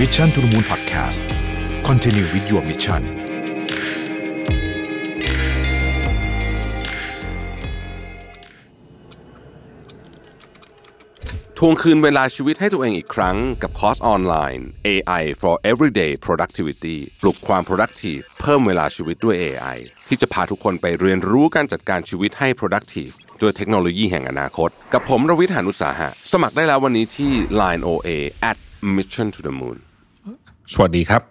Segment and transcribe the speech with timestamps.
[0.00, 1.20] Mission to the Moon Podcast
[1.88, 3.02] Continue with your mission
[11.58, 27.82] ทวงคืนเวลาชีวิตให้ตัวเองอีกครั้งกับคอร์สออนไลน์ AI for Everyday Productivity ปลุกความ productive เพิ่มเวลาชีวิตด้วย AI ที่จะพาทุกคนไปเรียนรู้การจัดการชีวิตให้ productive ด้วยเทคโนโลยีแห่งอนาคต กับผมรวิทยานุสาหะ สมัครได้แล้ววันนี้ที่ Line
[27.88, 28.10] OA
[28.50, 28.58] at
[28.96, 29.78] Mission to the Moon
[30.74, 31.22] สวัสดีครับ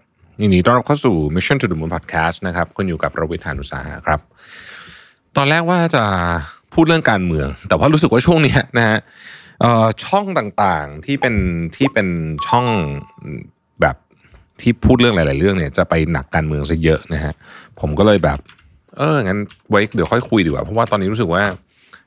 [0.42, 4.20] ยินดีต้อนรับเข้าสู่ Mission to the Moon Podcast นะครับคุณอยู่กับรวิทยานุสาหะครับ
[5.38, 6.04] ตอนแรกว่าจะ
[6.74, 8.98] พูดเรื่องการเมือง แต่ว่ารู้สึกว่าช่วงนี้นะฮะ
[10.06, 11.36] ช่องต่างๆที่เป็น
[11.76, 12.08] ที่เป็น
[12.48, 12.66] ช่อง
[13.82, 13.96] แบบ
[14.62, 17.34] ที่พูดเรื่องหลาย ๆ เรื่องเนี่ยจะไปหนักการเมืองซะเยอะนะฮะ
[17.80, 18.40] ผมก็เลยแบบ
[18.98, 19.40] เอองั้น
[19.70, 21.44] ไว้เดี๋ยวค่อยคุยดีกว่าเพราะว่าตอนนี้รู้สึกว่า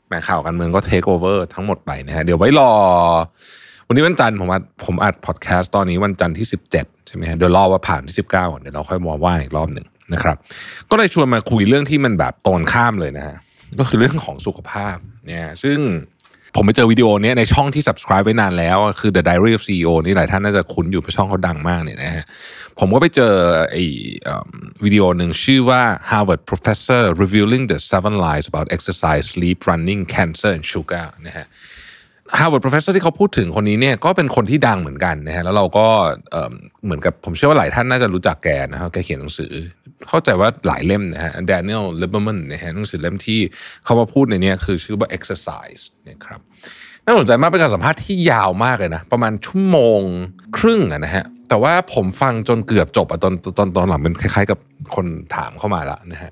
[0.07, 2.71] แหมข่าวการเมืองก็ take over ทั้งหมดไปนะฮะเดี๋ยวไว้รอ
[3.89, 10.37] วันนี้วันจันทร์ผมอัดผมอัดพอดแคสต์ตอนนี้วันจันทร์ที่ 17ใช่ไหมฮะเดี๋ยวรอว่าผ่านที่ 19ก่อนเดี๋ยวเราค่อยมาว่าอีกรอบหนึ่งนะครับ
[10.91, 13.37] ก็เลยชวนมาคุยเรื่องที่มันแบบตรงข้ามเลยนะฮะ
[13.79, 15.79] ก็คือเรื่องของสุขภาพเนี่ยซึ่ง
[16.57, 22.25] ผมไปเจอวิดีโอนี้ในช่องที่ subscribe ไว้นานแล้ว คือ The Diary of CEO นี่หลายท่านน่าจะคุ้นอยู่เพราะช่องเขาดังมากเนี่ยนะฮะ
[22.79, 23.33] ผมก็ไปเจอ
[23.71, 23.85] ไอ้
[24.85, 31.47] วิดีโอหนึ่งชื่อว่า Harvard Professor Revealing the Seven Lies About Exercise Sleep Running Cancer and Sugar นะฮะ
[32.39, 35.87] Harvard Professor ที่เขาพูดถึงคนนี้เนี่ยก็เป็นคนที่ดังเหมือนกันนะฮะแล้วเราก็
[36.85, 39.53] เหมือนกับผมเชื่อว่าหลายท่านน่าจะรู้จักแกนะครับแกเขียนหนังสือ
[40.09, 43.41] เข้าใจว่าหลายเล่มนะฮะ Daniel Lieberman นะฮะหนังสือเล่มที่
[43.85, 46.41] เขามาพูดในนี้คือชื่อว่า Exercise นะครับ
[47.07, 50.01] น่าสนใจมากเป็นการสัมภาษณ์ที่ยาวมากเลยนะ ประมาณชั่วโมง
[50.57, 54.59] ครึ่งนะฮะแต่ว่าผมฟังจนเกือบจบอะตอนตอนตอนหลังเป็นคล้ายๆ กับ
[54.95, 56.31] คนถามเข้ามาละนะฮะ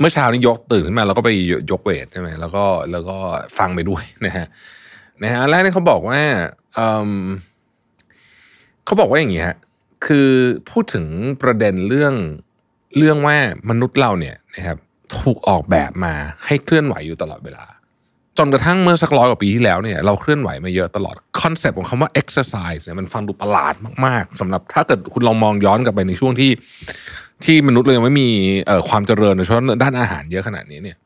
[0.00, 1.30] เมื่อเช้านี้ยกตื่นขึ้นมาแล้วก็ไป
[1.70, 3.16] ยกเวทใช่ไหมแล้วก็แล้วก็
[3.58, 4.46] ฟังไปด้วยนะฮะ
[5.22, 6.20] นะฮะอันแรกนี่เขาบอกว่า
[6.74, 9.56] เขาบอกว่าอย่างนี้ฮะ
[10.06, 10.28] คือ
[10.70, 11.06] พูดถึง
[11.42, 12.14] ประเด็นเรื่อง
[12.98, 13.36] เรื่องว่า
[13.70, 14.78] มนุษย์เราเนี่ยนะครับ
[15.20, 16.14] ถูกออกแบบมา
[16.46, 17.64] ให้เคลื่อนไหวอยู่ตลอดเวลา
[18.38, 23.74] จนกระทั่งเมื่อสักร้อยกว่าปีที่แล้วเนี่ยเราเคลื่อนไหวมาเยอะตลอดคอนเซปต์ของคำว่า exercise เนี่ยมันฟังดูประหลาด
[24.06, 26.50] มากๆสำหรับถ้าเกิดคุณลองมองย้อนกลับไปในช่วงที่
[27.44, 28.28] ที่มนุษย์เรายังไม่มี
[28.88, 30.96] ความเจริญโดยเฉพาะด้านอาหารเยอะขนาดนี้เนี่ย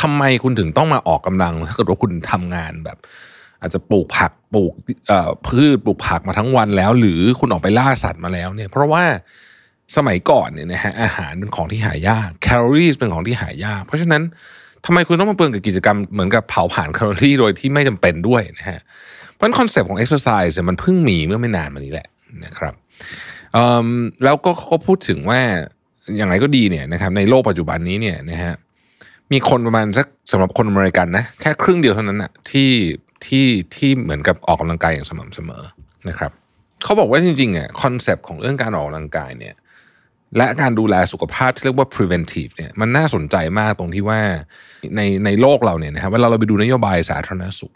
[0.00, 2.98] ทำไมคุณถึงต้องมาออกกำลังถ้าเกิดว่าคุณทำงานแบบ
[3.60, 4.72] อาจจะปลูกผักปลูก
[5.46, 9.04] พืชปลูกผักมาทั้งวันแล้ว หรือคุณออกไปล่าสัตว์มาแล้วเนี่ย เพราะว่า
[9.96, 14.22] สมัยก่อนเนี่ยนะฮะอาหารเป็นของที่หายากแคลอรี่เป็นของที่หายาก เพราะฉะนั้น
[14.84, 18.80] ทำไมคุณต้องมาเปลืองกับกิจกรรมเหมือนกับเผาผ่านแคลอรี่โดยที่ไม่จำเป็นด้วยนะฮะ
[19.32, 22.08] เพราะฉะนั้นคอนเซปต์ของ exercise เนี่ยมันเพิ่งมีเมื่อไม่นานมานี้แหละ
[22.44, 22.74] นะครับ
[24.24, 25.40] แล้วก็เขาพูดถึงว่า
[26.16, 28.54] อย่างไรก็ดีเนี่ยนะครับในโลกปัจจุบันนี้เนี่ยนะฮะ
[29.32, 32.70] มีคนประมาณสักสำหรับคนอเมริกันนะแค่ครึ่งเดียวเท่านั้นนะที่
[33.26, 35.62] ที่ที่เหมือนกับออกกำลังกายอย่างสม่ำเสมอ
[36.08, 36.32] นะครับ
[36.84, 39.54] เขาบอกว่าจริงๆอะคอนเซปต์ของเรื่องการออกกำลังกายเนี่ย
[40.36, 44.20] และการดูแลสุขภาพที่เรียกว่า preventive เนี่ยมันน่าสนใจมากตรงที่ว่า
[44.96, 47.74] ในในโลกเราเนี่ยนะครับเวลาเราไปดูนโยบายสาธารณสุข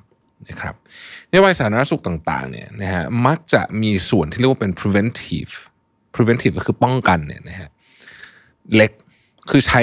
[0.48, 0.74] นะครับ
[1.30, 5.52] นโยบายสาธารณสุขต่างๆเนี่ยนะฮะมักจะมีส่วนที่เรียกว่าเป็น preventive
[6.14, 7.68] preventive ก็คือป้องกันเนี่ยนะฮะ
[8.76, 8.92] เล็ก
[9.50, 9.82] คือใช้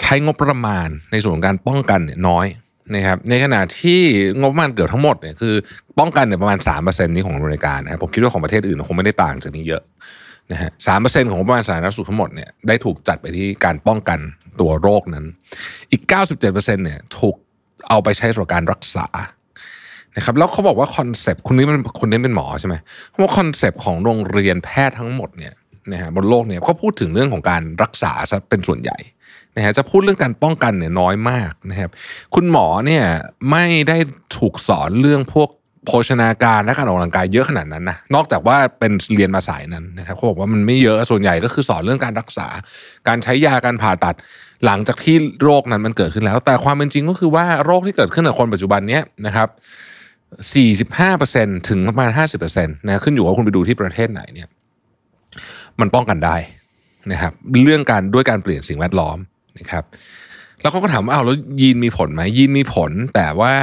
[0.00, 2.46] ใช้งบประมาณในส่วนของการป้องกันเนี่ยน้อย
[2.94, 4.00] นะครับในขณะที่
[4.38, 5.54] งบประมาณเกือบทั้งหมดเนี่ยคือ
[5.98, 9.82] ป้องกันเนี่ยประมาณ3%นี้ของอเมริกานะครับผมคิดว่าของประเทศอื่นคงไม่ได้ต่างจากนี้เยอะ
[10.52, 14.18] นะฮะสามเปอร์เซ็นต์ของงบประมาณสาธารณสุขทั้งหมดเนี่ยได้ถูกจัดไปที่การป้องกัน
[14.60, 15.24] ตัวโรคนั้น
[15.90, 16.02] อีก
[16.40, 17.34] 97%เนี่ยถูก
[17.88, 19.06] เอาไปใช้สำหรับการรักษา
[20.16, 22.74] นะครับแล้วเขาบอกว่าคอนเซปต์คุณนี่มันคุณนี่เป็นหมอใช่ไหม
[23.10, 25.52] เขาคอนเซปต์ของโรงเรียนแพทย์ทั้งหมดเนี่ย
[25.92, 28.98] นะฮะบนโลกเนี่ยเขาพูดถึงเรื่องของการรักษาซะเป็นส่วนใหญ่
[29.56, 31.90] นะฮะจะพูดเรื่องการป้องกันเนี่ยน้อยมากนะครับ
[32.34, 33.04] คุณหมอเนี่ย
[33.50, 33.96] ไม่ได้
[34.36, 35.48] ถูกสอนเรื่องพวก
[35.86, 42.48] โภชนาการและการออกกำลังกายเยอะขนาดนั้นนะนอกจากว่าเป็นเรียนมาสายนั้นนะครับเขาบอกว่ามันไม่เยอะส่วนใหญ่ก็คือสอนเรื่องการรักษา
[43.08, 44.14] การใช้ยาการผ่าตัด
[44.66, 49.48] หลังจากที่โรคนั้นมันเกิดขึ้นแล้ว แต่ความเป็นจริงก็คือว่าโรคที่เกิดขึ้นกับคนปัจจุบันเนี้ยนะครับ
[51.18, 52.10] 45%ถึงประมาณ
[52.48, 54.48] 50%นะขึ้นอยู่ว่าคุณไปดูที่ประเทศไหนเนี่ย
[55.80, 56.36] มันป้องกันได้
[57.12, 57.32] นะครับ
[57.64, 59.18] เรื่องการด้วยการเปลี่ยนสิ่งแวดล้อม
[59.58, 59.84] นะครับ
[60.60, 63.54] แล้วเขาก็ถามว่าเอ้าแล้วยีนมีผลไหมยีนมีผล แต่ว่า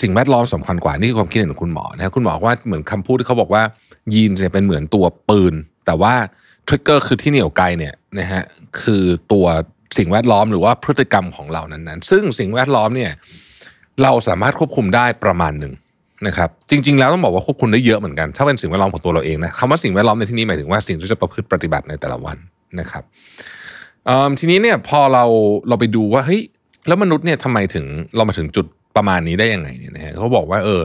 [0.00, 3.62] สิ่งแวดล้อมสำคัญกว่านี่คือความคิดเห็นของคุณหมอนะครับคุณหมอว่าเหมือนคำพูดที่เขาบอกว่า
[4.14, 5.54] ยีนเนี่ยเป็นเหมือนตัวปืน
[5.86, 6.14] แต่ว่า
[6.66, 8.42] ทริกเกอร์คือที่เหนี่ยวไกลเนี่ยนะฮะ
[8.82, 9.46] คือตัว
[9.98, 13.12] สิ่งแวดล้อมหรือว่าพฤติกรรมของเรานั้นๆ ซึ่งสิ่งแวดล้อมเนี่ย
[14.02, 15.72] เราสามารถควบคุมได้ประมาณหนึ่ง
[16.26, 22.36] นะครับจริง ๆ แล้วต้องบอกว่าควบคุมได้เยอะเหมือนกัน ถ้าเป็นสิ่งแวดล้อมของตัวเราเองนะคำว่าสิ่งแวดล้อมในที่นี้หมายถึงว่าสิ่งที่จะประพฤติปฏิบัติในแต่ละวัน
[22.80, 23.02] นะครับ
[24.38, 25.24] ทีนี้เนี่ยพอเรา
[25.68, 26.42] เราไปดูว่าเฮ้ย
[26.88, 27.84] แล้วมนุษย์เนี่ยทำไมถึง
[28.16, 30.80] เรามาถึงจุดประมาณนี้ได้ยังไงเนี่ยนะฮะเขาบอกว่าเออ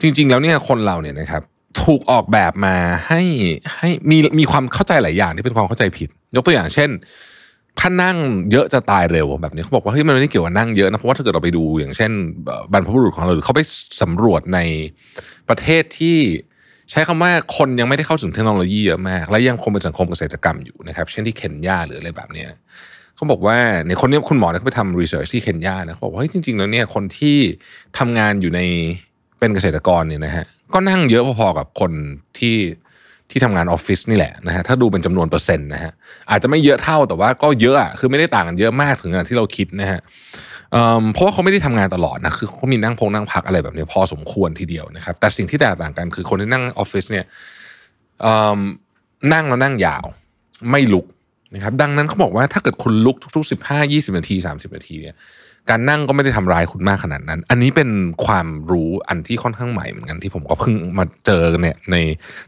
[0.00, 1.42] จริง ๆ แล้วเนี่ยคนเราเนี่ยนะครับ
[1.82, 2.76] ถูกออกแบบมา
[3.08, 3.22] ให้
[3.78, 6.90] ให้มีมีความเข้าใจหลายอย่างที่เป็นความเข้าใจผิด ยกตัวอย่างเช่น
[7.80, 8.16] ถ้านั่ง
[8.50, 12.10] เยอะจะตายเร็วแบบนี้เขาบอกว่าเฮ้ยมันไม่ได้เกี่ยวกับนั่งเยอะนะเพราะว่าถ้าเกิดเราไปดูอย่างเช่น
[12.72, 13.62] บรรพบุรุษของเราหรือเขาไป
[14.02, 14.58] สำรวจใน
[15.48, 16.18] ประเทศที่
[16.90, 22.50] ใช้คำว่าคนยังไม่ได้เข้าถึงเทคโนโลยีเยอะมาก และยังคงเป็นสังคมเกษตรกรรมอยู่นะครับ เช่นที่เคนยาหรืออะไรแบบเนี้ย
[23.16, 27.36] เขาบอกว่าเนี่ยคนนี้คุณหมอเนี่ยเขาไปทำรีเสิร์ชที่เคนยานะเขาบอกว่าเฮ้ยจริงๆแล้วเนี่ยคนที่
[27.98, 28.60] ทำงานอยู่ใน
[29.38, 30.44] เป็นเกษตรกรเนี่ยนะฮะ
[30.74, 31.92] ก็นั่งเยอะพอๆกับคน
[32.38, 32.56] ที่
[33.34, 35.92] ที่ทำงานออฟฟิศนี่แหละนะฮะถ้าดูเป็นจำนวนเปอร์เซ็นต์นะฮะ
[36.30, 40.00] อาจจะไม่เยอะเท่าแต่ว่าก็เยอะคือไม่ได้ต่างกันเยอะมากถึงขนาดที่เราคิดนะฮะ
[41.12, 47.24] เพราะว่าเขาไม่ได้ทำงานตลอดนะคือเขามีนั่งพงนั่งพักอะไรแบบนี้พอสมควรทีเดียวนะครับแต่สิ่งที่แตกต่างกันคือคนที่นั่งออฟฟิศเนี่ย
[49.32, 50.04] นั่งแล้วนั่งยาว
[50.70, 51.06] ไม่ลุก
[51.54, 55.16] นะครับดังนั้นเขาบอกว่าถ้าเกิดคุณลุกทุกๆสิบห้ายี่สิบนาทีสามสิบนาทีเนี่ย
[55.70, 57.90] การนั่งก็ไม่ได้ทำร้ายคุณมากขนาดนั้น อันนี้เป็น
[58.26, 61.96] ความรู้อันที่ค่อนข้างใหม่เหมือนกันที่ผมก็เพิ่งมาเจอเนี่ยใน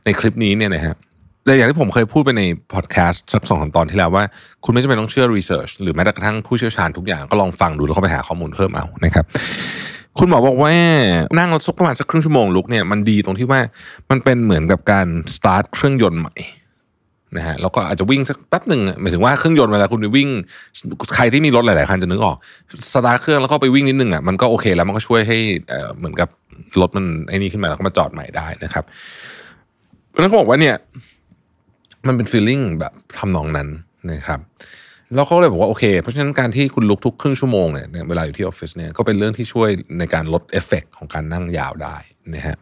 [0.04, 0.94] ในคลิปนี้เนี่ยนะฮะ
[1.44, 2.42] แต่อย่างที่ผมเคยพูดไปใน
[2.74, 4.24] พอดแคสต์สักสองสามตอนที่แล้วว่า
[4.64, 9.24] คุณไม่จำเป็นต้องเชื่อ research หรือแม้แต่กระทั่งผู้เชี่ยวชาญทุกอย่างก็ลองฟังดูแล้วก็ไปหาข้อมูลเพิ่มเอานะครับ
[10.18, 10.74] คุณหมอบอกว่า
[11.38, 13.60] นั่งรถสักประมาณสักครึ่งชั่วโมงลุกเนี่ยมันดีตรงที่ว่า
[14.10, 16.34] มันเป็นเหมือนกับการสตาร์ทเครื่องยนต์ใหม่
[17.36, 20.28] นะฮะแล้วก็อาจจะวิ่งสักแป๊บหนึ่งหมายถึงว่าเครื่องยนต์เวลาคุณไปวิ่ง
[21.14, 22.36] ใครที่มีรถหลายๆคันจะนึกออก
[22.92, 25.38] สตาร์ทเครื่องแล้วก็ไปวิ่งนิดนึงอะมันก็โอเคแล้วมันก็ช่วยให้
[25.98, 26.28] เหมือนกับ
[26.80, 28.84] รถมันไอ้นี่ขึ้นมาแล้วก็มาจอดใหม่ได้นะครับ
[30.10, 30.74] เพราะนั้นเขาบอกว่าเนี่ย
[32.06, 33.68] มันเป็น feeling แบบทำนองนั้น
[34.12, 34.40] นะครับ
[35.14, 39.68] แล้วเขาเลยบอกว่าโอเค เพราะฉะนั้นการที่คุณลุกทุกครึ่งชั่วโมงเนี่ยเวลาอยู่ที่ออฟฟิศเนี่ยก็เป็นเรื่องที่ช่วย
[39.98, 41.96] ในการลดเอฟเฟกต์ของการนั่งยาวได้
[42.34, 42.56] นะฮะ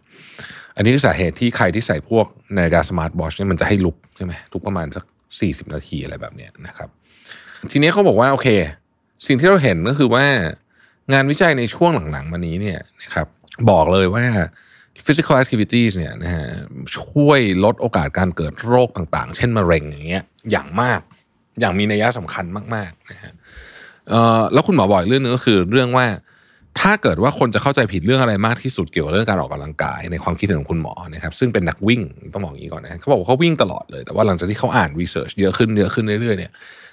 [0.77, 2.27] อันนี้คือสาเหตุที่ใครที่ใส่พวก
[2.57, 5.05] นาฬิกาสมาร์ทวอชเนี่ยมันจะให้ลุกใช่ไหมทุกประมาณสัก
[5.41, 6.89] สี่สิบนาทีอะไรแบบเนี้ยนะครับ
[7.73, 8.49] ทีนี้เขาบอกว่าโอเค
[9.27, 10.25] สิ่งที่เราเห็นก็คือว่า
[11.13, 13.27] งานวิจัยในช่วงหลังๆมานี้เนี่ยนะครับ
[13.71, 14.25] บอกเลยว่า
[15.05, 16.47] physical activities เนี่ยนะฮะ
[16.99, 21.01] ช่วยลดโอกาสการเกิดโรคต่างๆ เช่นมะเร็งอย่างเงี้ยอย่างมาก
[21.61, 22.45] อย่างมีนัยสำคัญ
[22.75, 23.33] มากๆนะฮะ
[24.53, 26.07] แล้วคุณหมอบอกเรื่องนึงก็คือเรื่องว่า
[26.81, 36.53] ถ้าเกิดว่าคนจะเข้าใจผิดเรื่องอะไรมากที่สุดเกี่ยวกับเรื่องการออกกำลังกายในความคิดเห็นของคุณหมอนะครับซึ่งเป็นนักวิ่งต้องบอกอย่างนี้ก่อนนะเขาบอกว่าเขาวิ่งตลอดเลย แต่ว่าหลังจากที่เขาอ่านรีเสิร์ชเยอะขึ้นเยอะขึ้นเรื่อยๆเนี่ย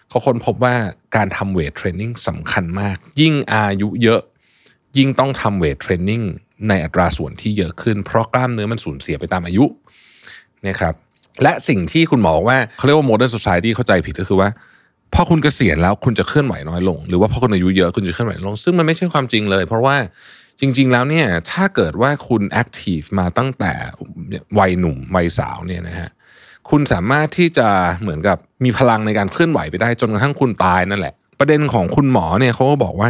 [0.10, 0.76] เขาค้นพบว่า
[1.16, 4.22] การทำเวทเทรนนิ่งสำคัญมาก ยิ่งอายุเยอะ
[4.98, 6.22] ยิ่งต้องทำเวทเทรนนิ่ง
[6.68, 9.66] ในอัตราส่วนที่เยอะขึ้น เพราะกล้ามเนื้อมันสูญเสียไปตามอายุ
[10.68, 10.94] นะครับ
[11.44, 14.50] และสิ่งที่คุณหมอกว่าเขาเรียกว่า modern society เข้าใจผิดก็คือว่า
[15.14, 19.96] พอคุณเกษียณแล้วคุณจะเคลื่อนไหวน้อยลง หรือว่าพอคุณอายุเยอะคุณจะเคลื่อนไหวน้อยลง ซึ่งมันไม่ใช่ความจริงเลย เพราะว่า
[20.60, 23.74] จริง ๆ แล้วเนี่ยถ้าเกิดว่าคุณ active มาตั้งแต่
[24.60, 26.10] วัยหนุ่มวัยสาวเนี่ยนะฮะ
[26.70, 27.68] คุณสามารถที่จะ
[28.02, 33.10] เหมือนกับมีพลังในการเคลื่อนไหวไปได้จนกระทั่งคุณตายนั่นแหละ ประเด็นของคุณหมอเนี่ยเขาก็บอกว่า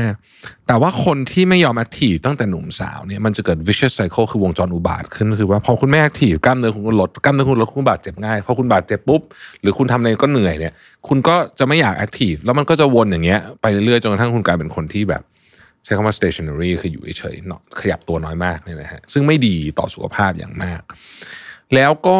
[0.68, 9.22] แต่ว่าคนที่ไม่ยอม active ตั้งแต่หนุ่มสาวเนี่ยมันจะเกิด vicious cycle คือวงจรอุบาทว์ขึ้นคือว่าพอคุณไม่ active กล้ามเนื้อคุณลดกล้ามเนื้อคุณลดคุณบาดเจ็บง่ายพอคุณบาดเจ็บปุ๊บ
[9.62, 10.74] หรือคุณทำอะไรก็เหนื่อยเนี่ย
[11.08, 15.24] คุณก็จะไม่อยาก active แล้วมันก็จะวนอย่างเงี้ยไปเรื่อยๆจนกระทั่งคุณกลายเป็นคนที่แบบ
[15.84, 20.82] ใช้คำว่า stationary คืออยู่เฉยๆขยับตัวน้อยมากเนี่ยนะฮะซึ่งไม่ดีต่อสุขภาพอย่างมาก
[21.76, 22.18] แล้วก็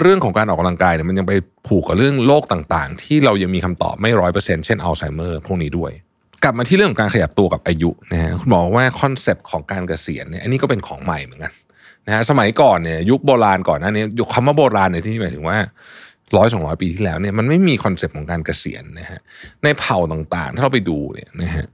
[0.00, 1.32] เรื่องของการออกกำลังกายเนี่ยมันยังไป
[1.66, 5.92] ผูกกับเรื่องโรคต่างๆ ที่เรายังมีคำตอบไม่ร้อยเปอร์เซ็นต์เช่นอัลไซเมอร์พวกนี้ด้วย
[6.42, 11.52] กลับมาที่เรื่องของการขยับตัวกับอายุนะฮะคุณหมอว่าคอนเซปต์ของการเกษียณเนี่ยอันนี้ก็เป็นของใหม่เหมือนกัน
[12.06, 15.58] นะฮะสมัยก่อนเนี่ยยุคโบราณก่อนหน้านี้ยุคคำว่าโบราณในที่นี้หมายถึงว่า
[16.36, 19.20] ร้อยสองร้อยปีที่แล้วเนี่ยมันไม่มีคอนเซปต์ของการเกษียณนะฮะ
[19.64, 21.66] ในเผ่าต่างๆ ถ้าเราไปดูเนี่ยนะฮะ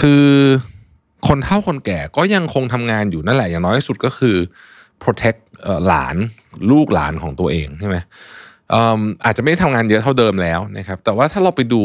[0.00, 0.24] คือ
[1.28, 4.36] คนเฒ่าคนแก่ก็ยังคงทำงานอยู่นั่นแหละอย่างน้อยที่สุดก็คือ
[5.04, 5.40] protect
[5.86, 6.16] หลาน
[6.70, 7.96] ลูกหลานของตัวเองใช่ไหม
[9.24, 11.82] อาจจะไม่ได้ทำงานเยอะเท่าเดิมแล้วนะครับ แต่ว่าถ้าเราไปดู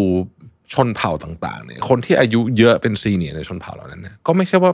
[0.73, 4.71] ชนเผ่าต่างๆเนี่ยคนที่อายุเยอะเป็นซีเนียในชนเผ่าเหล่านั้นนะก็ไม่ใช่ว่า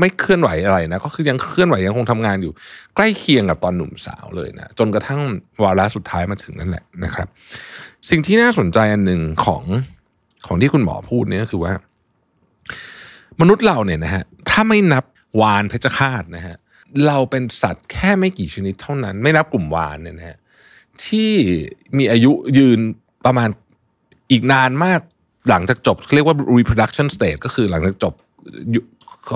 [0.00, 2.52] ไม่เคลื่อนไหวอะไรนะก็คือยังเคลื่อนไหวยังคงทำงานอยู่
[2.94, 5.20] ใกล้เคียงกับตอนหนุ่มสาวเลยนะจนกระทั่ง
[5.62, 7.28] วาระสุดท้ายมาถึงนั่นแหละนะครับ
[8.10, 9.62] สิ่งที่น่าสนใจอันหนึ่งของ
[10.46, 11.72] ของที่คุณหมอพูดเนี่ยก็คือว่า
[13.40, 15.04] มนุษย์เราเนี่ยนะฮะถ้าไม่นับ
[15.40, 16.56] วานเพชฌฆาตนะฮะ
[17.06, 20.38] เราเป็นสัตว์แค่ไม่กี่ชนิดเท่านั้น ไม่นับกลุ่มวานเนี่ยนะฮะ
[21.04, 21.32] ที่
[21.98, 22.78] มีอายุยืน
[23.26, 23.48] ประมาณ
[24.30, 25.00] อีกนานมาก
[25.50, 28.14] หลังจากจบ เรียกว่า reproduction stage ก็คือหลังจากจบ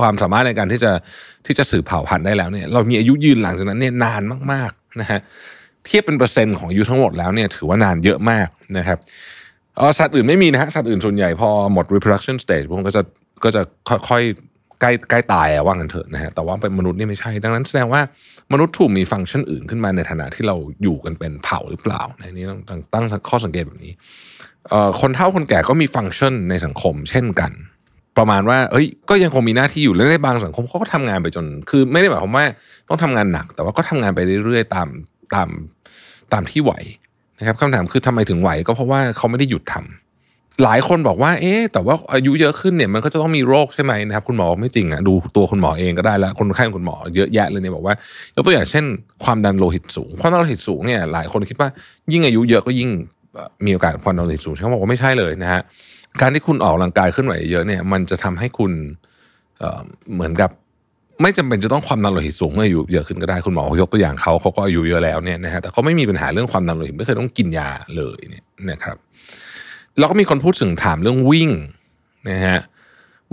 [0.01, 0.93] ความสามารถในการที่จะ
[1.47, 5.21] ที่จะสืบเผ่าพันธุ์ได้แล้วเนี่ยเรามีอายุยืนหลังจากนั้นเนี่ยนานมากๆนะฮะ
[5.87, 8.99] เทียบเป็นเปอร์เซ็นต์ของอายุทั้งหมดแล้วเนี่ยถือว่านานเยอะมากนะครับ
[9.99, 13.03] สัตว์อื่นไม่มีนะฮะสัตว์อื่นส่วนใหญ่พอหมด reproduction stage พวกมันก็จะ
[13.45, 13.63] ก็จะ
[14.09, 14.23] ค่อย
[14.81, 18.01] ใกล้ใกล้ตายอะว่างันเถอะนะฮะแต่ว่าเป็นมนุษย์นี่ไม่ใช่ ดังนั้นแสดงว่า
[18.53, 23.93] มนุษย์ถูกมีฟังก์ชันอื่นขึ้นมาในฐานะที่เราอยู่กันเป็นเผ่าหรือเปล่าในนี้ต้องตั้งข้อสังเกตแบบนี้
[25.01, 27.53] คนเฒ่าคนแก่ก็มีฟังก์ชันในสังคมเช่นกัน
[28.19, 32.45] ประมาณว่าเอ้ยก็ยังคงมีหน้าที่อยู่และในบางสังคมเขาก็ทำงานไปจน คือไม่ได้หมายความว่า
[32.89, 34.89] ต้องทำงานหนัก แต่ว่าก็ทำงานไปเรื่อยๆตาม
[35.35, 35.49] ตาม
[36.33, 36.73] ตามที่ไหว
[37.39, 40.10] นะครับคำถามคือทำไมถึงไหวก็เพราะว่าเขาไม่ได้หยุดทำ
[40.65, 47.95] หลายคนบอกว่า เอ๊แต่ว่าอายุเยอะขึ้นเนี่ยมันก็จะต้องมีโรคใช่ไหมนะครับ คุณหมอไม่จริงอะดูตัวคุณหมอเองก็ได้แล้วคนไข้คุณหมอเยอะแยะเลยเนี่ยบอกว่า
[48.35, 48.85] ยกตัวอย่างเช่น
[49.25, 51.69] ความดันโลหิตสูงความดันโลหิตสูงเนี่ยหลายคนคิดว่า
[52.13, 52.91] ยิ่งอายุเยอะก็ยิ่ง
[53.65, 55.61] มีโอกาสความดันโลหิตสูงเขาบอกว่าไม่ใช่เลยนะฮะ
[56.21, 58.73] การที่คุณออกกำลังกายขึ้นไหวเยอะเนี่ยมันจะทำให้คุณ
[59.59, 60.51] เเหมือนกับ
[61.23, 68.97] ไม่จำเป็นจะต้องความดันโลหิตสูงเมื่ออายุเยอะขึ้นก็ได้คุณหมอยกตัวอย่างเขาเขาก็อายุเยอะแล้วเนี่ยนะฮะแต่เขาไม่มีปัญหาเรื่องความดันโลหิตไม่เคยต้องกินยาเลยเนี่ยนะครับ
[69.99, 71.51] แล้วก็มีคนพูดถึงถามเรื่องวิ่ง
[72.31, 72.59] นะฮะ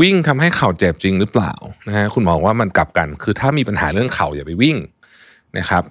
[0.01, 1.53] วิ่งทำให้เข่าเจ็บจริงหรือเปล่า
[1.87, 4.77] นะฮะคุณหมอว่ามันกลับกัน คือถ้ามีปัญหาเรื่องเข่าอย่าไปวิ่ง
[5.57, 5.83] นะครับ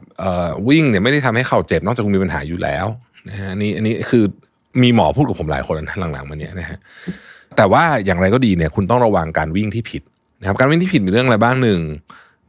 [0.69, 2.87] วิ่งเนี่ยไม่ได้ทำให้เข่าเจ็บนอกจากคุณมีปัญหาอยู่แล้ว
[3.29, 4.25] นะฮะนนี้อันนี้คือ
[4.83, 6.79] มีหมอพูดกับผมหลายคนนะหลังๆมาเนี้ยนะฮะ
[7.57, 10.03] แต่ว่าอย่างไรก็ดีเนี่ยคุณต้องระวังการวิ่งที่ผิด
[10.41, 11.81] นะครับการวิ่งที่ผิดมีเรื่องอะไรบ้างหนึ่ง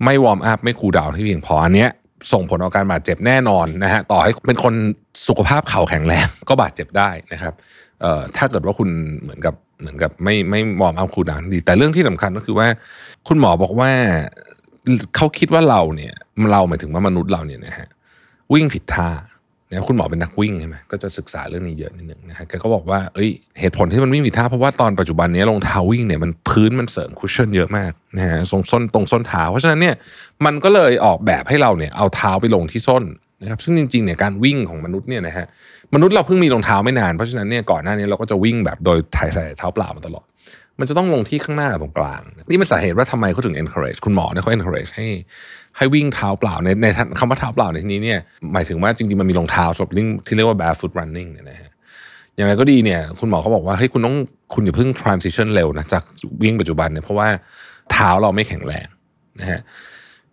[0.04, 1.90] ไม่ warm up ไม่ cool down ที่เพียงพออันเนี้ย
[2.32, 4.74] ส่งผลต่อการบาดเจ็บแน่นอนนะฮะต่อให้เป็นคน
[5.28, 7.54] สุขภาพเข่าแข็งแรงก็บาดเจ็บได้นะครับ
[8.02, 8.90] เอ่อถ้าเกิดว่าคุณ
[9.22, 12.68] เหมือนกับเหมือนกับไม่ไม่ warm up cool down ดี แต่เรื่องที่สำคัญก็คือว่า
[13.28, 13.92] คุณหมอบอกว่า
[15.16, 16.14] เขาคิดว่าเราเนี่ย
[16.52, 17.88] เราหมายถึงว่ามนุษย์เราเนี่ยนะฮะ
[18.54, 19.10] วิ่งผิดท่า
[19.70, 29.96] นี่ยคุณหมอเป็นนักวิ่งใช่ไหมก็จะศึกษาเรื่องนี้เยอะนิดหนึ่งนะฮะแกก็บอกว่าเอ้ยเหตุผลที่มันวิ่งผิดท่าเพราะว่าตอนปัจจุบันนี้รองเท้าวิ่งเนี่ยมันพื้นมันเสริมคุชชั่นเยอะมากนะฮะตรงส้นตรงส้นเท้าเพราะฉะนั้นเนี่ย
[30.46, 33.04] มันก็เลยออกแบบให้เราเนี่ยเอาเท้าไปลงที่ส้น
[33.42, 35.46] นะครับซึ่งจริงๆเนี่ยการวิ่งของมนุษย์เนี่ยนะฮะ
[35.96, 40.26] มนุษย์เราเพิ่งมีรองเท้าไม่นานเพราะฉะนั้นเนี่ยก่อนหน้านี้เราก็จะวิ่งแบบโดยถ่ายใส่เท้าเปล่ามาตลอด
[40.80, 45.08] มันจะต้องลงที่ข้างหน้าตรงกลาง นี่เป็นสาเหตุว่าทำไมเขาถึง encourage คุณหมอเนี่ยเขา encourage ให้
[45.78, 46.86] ให้วิ่งเท้าเปล่าในใน
[47.20, 48.20] คำว่าเท้าเปล่าในที่นี้เนี่ย
[48.54, 51.72] หมายถึงว่าจริงๆมันมีรองเท้าสำหรับวิ่งที่เรียกว่า barefoot running เนี่ยนะฮะ
[52.36, 54.16] อย่างไรก็ดีเนี่ยคุณหมอเขาบอกว่าเฮ้ยคุณต้อง
[54.54, 56.04] คุณอย่าเพิ่ง transition เร็วนะจาก
[56.44, 57.28] วิ่งปัจจุบันเนี่ยเพราะว่า
[57.92, 58.88] เท้าเราไม่แข็งแรง
[59.40, 59.60] นะฮะ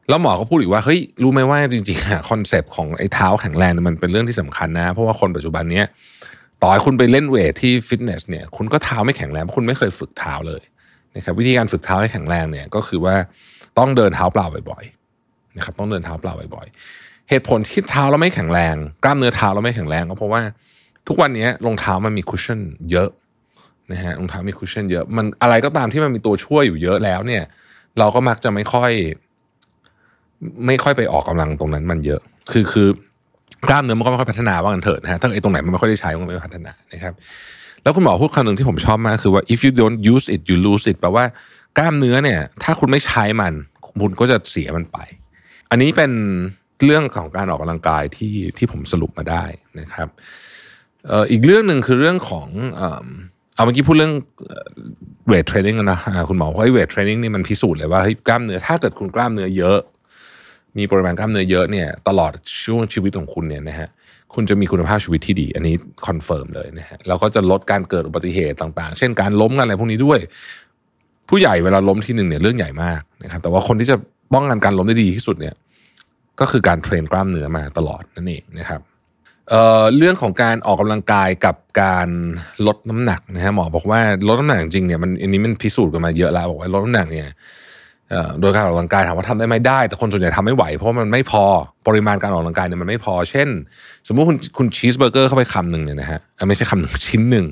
[0.09, 5.87] แล้วหมอก็พูดอีกว่าเฮ้ยรู้ไหมว่าจริงๆอะคอนเซปต์ของไอ้เท้าแข็งแรงมันเป็นเรื่องที่สำคัญนะ เพราะว่าคนปัจจุบันเนี้ย
[6.63, 10.63] ต่อให้คุณไปเล่น weight ที่ฟิตเนสเนี่ยคุณก็เท้าไม่แข็งแรงเพราะคุณไม่เคยฝึกเท้าเลย
[11.17, 13.15] นะครับวิธีการฝึกเท้าให้แข็งแรงเนี่ยก็คือว่า
[13.79, 15.04] ต้องเดินเท้าเปล่าบ่อยๆ
[15.57, 20.43] นะครับต้องเดินเท้าเปล่าบ่อยๆ เหตุผลที่เท้าเราไม่แข็งแรง กล้ามเนื้อเท้าเราไม่แข็งแรงก็เพราะว่า
[21.09, 23.09] ทุกวันนี้รองเท้ามันมี cushion เยอะ
[23.93, 27.43] นะฮะรองเท้ามี cushion เยอะมันอะไรก็ตามที่มันมีตัวช่วยอยู่เยอะแล้วเนี่ย
[27.99, 28.93] เราก็มักจะไม่ค่อย
[30.67, 32.21] ไม่ค่อยไปออกกำลังตรงนั้นมันเยอะ
[32.53, 32.89] คือคือ
[33.69, 37.15] กล้ามเนื้อมันก็ไม่ค่อยพัฒนาว่ากันเถิดนะฮะถ้าไอ้ตรงไหนมันไม่ค่อยได้ใช้มันไม่พัฒนานะครับ
[37.83, 41.25] แล้วคุณหมอพูดคำหนึ่งที่ผมชอบมากคือว่า if you don't use it you lose it แปลว่า
[41.79, 43.53] กล้ามเนื้อเนี่ย ถ้าคุณไม่ใช้มัน
[44.01, 44.99] คุณก็จะเสียมันไป
[45.71, 46.13] อันนี้เป็น
[46.85, 49.45] เรื่องของการออกกำลังกายที่ที่ผมสรุปมาได้
[49.81, 50.09] นะครับ
[51.31, 52.49] อีกเรื่องหนึ่งคือเรื่องของ
[53.55, 54.15] เอาเมื่อกี้พูดเรื่อง
[55.29, 59.79] เวทเทรนนิ่งนะคุณหมอว่าเวทเทรนนิ่งนี่มันพิสูจน์เลยว่าเฮ้ยกล้ามเนื้อถ้าเกิดคุณกล้ามเนื้อเยอะ
[60.79, 62.33] มีปริมาณกล้ามเนื้อเยอะเนี่ยตลอด
[62.65, 63.89] ช่วงชีวิตของคุณเนี่ยนะฮะ
[64.35, 65.75] คุณจะมีคุณภาพชีวิตที่ดี อันนี้
[66.07, 70.19] confirm เลยนะฮะแล้วก็จะลดการเกิดอุบัติเหตุต่างๆ เช่นการล้มกันอะไรพวกนี้ด้วย
[71.29, 73.97] ผู้ใหญ่เวลาล้มทีหนึ่งเนี่ยเรื่องใหญ่มากนะครับแต่ว่าคนที่จะ
[74.35, 75.55] ป้องกันการล้มได้ดีที่สุดเนี่ย
[76.41, 78.81] ก็คือการ train กล้ามเนื้อมาตลอดนั่นเองนะครับ
[79.51, 82.09] เเรื่องของการออกกำลังกายกับการ
[82.67, 87.29] ลดน้ำหนักนะฮะหมอบอกว่าลดน้ำหนักจริงเนี่ยมันอันนี้มันพิสูจน์กันมาเยอะแล้วบอกว่าลดน้ำหนักเนี่ย
[88.41, 91.45] โดยการออกกำลังกายถามว่าทำได้ไหมได้ แต่คนส่วนใหญ่ทำไม่ไหวเพราะมันไม่พอ
[91.87, 93.49] ปริมาณการออกกำลังกายเนี่ยมันไม่พอ เช่น
[94.07, 97.47] สมมุติคุณคุณชีสเบอร์เกอร์เข้าไปคำหนึ่งเนี่ยนะฮะไม่ใช่คำหนึ่งชิ้นหนึ่ง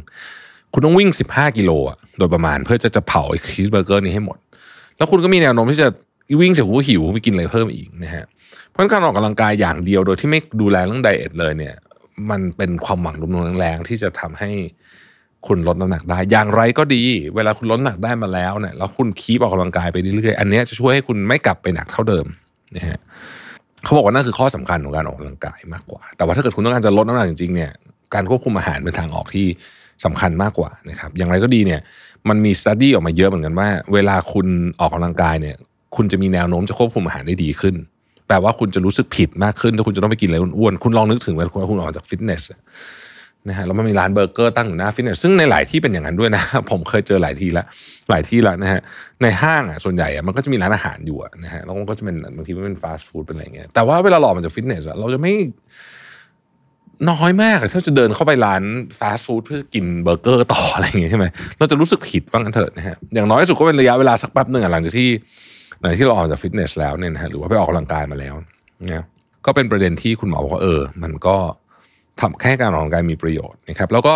[0.72, 4.38] คุณต้องวิ่ง 15 กิโลอะโดยประมาณเพื่อจะจะเผาไอ้ชีสเบอร์เกอร์นี้ให้หมด
[4.96, 5.88] แล้วคุณก็มีแนวโน้มที่จะ
[6.40, 8.24] วิ่งเสร็จก็หิวไปกินอะไรเพิ่มอีกนะฮะ
[8.68, 11.74] เพราะการออกกำลังกายอย่างเดียวโดยที่ไม่ดูแลเรื่อง diet เลยเนี่ย
[12.30, 14.50] มันเป็นความหวังลมๆแล้งๆที่จะทำให้
[15.46, 22.26] คุณลดน้ำหนักได้ อย่างไรก็ดี เวลาคุณลดน้ำหนักได้มาแล้วเนี่ยแล้วคุณคีบออกกำลังกายไปเรื่อยๆอันนี้จะช่วยให้คุณไม่กลับไปหนักเท่าเดิม
[22.76, 22.98] นะฮะ
[23.84, 27.70] เขาบอกว่านั่นคือข้อสำคัญของการออกกำลังกายมากกว่า แต่ว่าถ้าเกิดคุณต้องการจะลดน้ำหนักจริงๆเนี่ย
[28.14, 29.46] การควบคุมอาหารเป็นทางออกที่
[30.04, 31.80] สำคัญมากกว่านะครับ อย่างไรก็ดีเนี่ย
[32.28, 34.46] มันมีสต๊าดี้ออกมาเยอะเหมือนกันว่า เวลาคุณ
[34.80, 35.56] ออกกำลังกายเนี่ย
[35.96, 37.74] คุณจะมีแนวโน้มจะควบคุมอาหารได้ดีขึ้น
[38.26, 42.42] แปลว่าคุณจะรู้สึกผิดมากขึ้นถ้าคุณจะต้องไปกินอะไรอ้วนๆคุณลองนึกถึงเวลาคุณออกจากฟิตเนส
[43.48, 47.66] นะฮะแล้วมันมีร้านเบอร์เกอร์ตั้งอยู่หน้าฟิตเนสซึ่งในหลายที่เป็นอย่างนั้นด้วยนะผมเคยเจอหลายทีแล้ว
[48.10, 48.80] หลายที่แล้วนะฮะ
[49.22, 55.34] ในห้างอะส่วนใหญ่อะมันก็จะมีร้านอาหารอยู่นะฮะแล้วมันก็จะเป็นบางทีมันเป็นฟาสต์ฟู้ดเป็นอะไรเงี้ยแต่ว่าเวลาหลอกมันจากฟิตเนสเราจะไม่
[57.10, 58.62] น้อยมากถ้าจะเดินเข้าไปร้าน
[58.98, 61.26] ฟาสต์ฟู้ดเพื่อกินเบอร์เกอร์ต่ออะไรอย่างเงี้ยใช่ไหม
[61.58, 65.08] เราจะรู้สึกผิดว่างั้นเถอะนะฮะอย่างน้อยสุดก็เป็นระยะเวลาสักแป๊บหนึ่งหลังจากที่
[65.80, 68.34] หลังจากที่เราออกจากฟิตเนสแล้วเนี่ยนะฮะหรือว่าไปออกกำลังกายมาแล้ว
[68.88, 69.04] เนี่ย
[69.46, 71.36] ก็เป็นประเด็นที่คุณหมอบอกว่าเออ มันก็
[72.20, 74.14] ทำแค่การออกกำลังกายมีประโยชน์นะครับ แล้วก็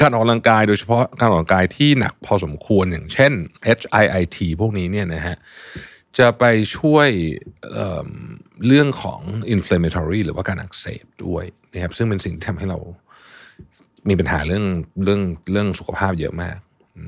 [0.00, 3.32] การออกกำลังกายโดยเฉพาะการออกกำลังกายที่หนักพอสมควรอย่างเช่น
[3.78, 5.36] HIIT พวกนี้เนี่ยนะฮะ
[6.18, 6.44] จะไป
[6.76, 7.08] ช่วย
[8.66, 9.20] เรื่องของ
[9.54, 12.78] inflammatory หรือว่าการอักเสบด้วยนะครับซึ่งเป็นสิ่งที่ทำให้เรา
[14.08, 14.64] มีปัญหาเรื่อง
[15.04, 15.20] เรื่อง
[15.52, 16.56] เรื่องสุขภาพเยอะมาก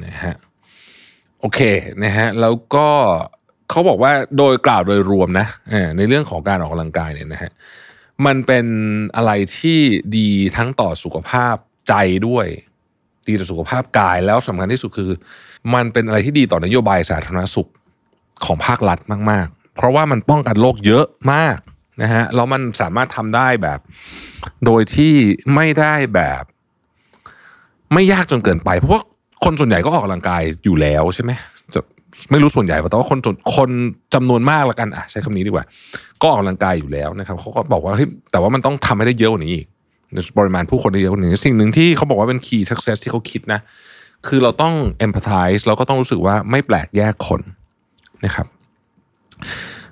[0.06, 0.34] นะฮะ
[1.40, 1.60] โอเค
[2.04, 2.88] นะฮะแล้วก็
[3.70, 5.46] เขาบอกว่าโดยกล่าวโดยรวมนะ
[5.96, 7.50] ในเรื่องของการออกกำลังกายเนี่ยนะฮะ
[8.26, 8.66] มันเป็น
[9.16, 9.80] อะไรที่
[10.16, 11.54] ดีทั้งต่อสุขภาพ
[11.88, 11.94] ใจ
[12.28, 12.46] ด้วย
[13.28, 15.10] ดีต่อสุขภาพกายแล้วสำคัญที่สุดคือ
[15.74, 17.70] มันเป็นอะไรที่ดีต่อนโยบายสาธารณสุข
[18.44, 18.98] ของภาครัฐ
[19.30, 21.58] มาก เพราะว่ามันป้องกันโรคเยอะมาก
[22.02, 23.78] นะฮะแล้วมันสามารถทำได้แบบ
[24.66, 25.14] โดยที่
[25.54, 26.42] ไม่ได้แบบ
[27.94, 29.00] ไม่ยากจนเกินไป เพราะว่า
[29.44, 31.32] คนส่วนใหญ่ก็ออกกำลังกายอยู่แล้วใช่ไหม
[31.74, 31.80] จะ
[32.30, 33.18] ไม่รู้ส่วนใหญ่แต่ว่าคน
[33.56, 33.70] คน
[34.14, 35.64] จำนวนมากละกันอะใช้คำนี้ดีกว่า
[36.22, 39.66] ก็ออกกำลังกายอยู่แล้วนะครับเขาก็บอกว่าเฮ้ยแต่ว่ามันต้องทำให้ได้เยอะกว่านี้อีก
[40.38, 43.60] ปริมาณผู้คนได้เยอะกว่านี้สิ่งหนึ่งที่เขาบอกว่าเป็น key success ที่เขาคิดนะ
[44.26, 44.74] คือเราต้อง
[45.06, 47.40] empathize เราก็ต้องรู้สึกว่าไม่แปลกแยกคน
[48.24, 48.46] นะครับ